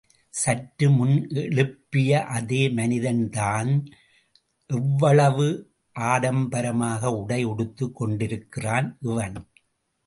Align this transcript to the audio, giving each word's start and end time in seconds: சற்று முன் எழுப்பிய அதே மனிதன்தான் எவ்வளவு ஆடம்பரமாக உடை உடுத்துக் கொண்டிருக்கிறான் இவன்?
சற்று 0.33 0.89
முன் 0.89 1.27
எழுப்பிய 1.41 2.21
அதே 2.27 2.69
மனிதன்தான் 2.69 3.69
எவ்வளவு 4.69 5.47
ஆடம்பரமாக 5.95 7.13
உடை 7.13 7.43
உடுத்துக் 7.43 7.95
கொண்டிருக்கிறான் 7.95 8.97
இவன்? 9.01 9.37